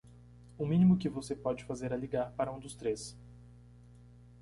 O 0.57 0.65
mínimo 0.65 0.97
que 0.97 1.07
você 1.07 1.35
pode 1.35 1.63
fazer 1.63 1.91
é 1.91 1.95
ligar 1.95 2.31
para 2.31 2.51
um 2.51 2.59
dos 2.59 2.73
três. 2.75 3.15